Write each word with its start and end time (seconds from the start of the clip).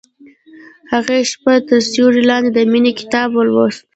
هغې 0.91 1.19
د 1.23 1.27
شپه 1.31 1.53
تر 1.67 1.79
سیوري 1.91 2.23
لاندې 2.29 2.49
د 2.53 2.59
مینې 2.71 2.91
کتاب 2.99 3.29
ولوست. 3.33 3.81